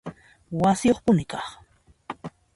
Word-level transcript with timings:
Wasiyuqpuni 0.61 1.25
kaq 1.31 1.47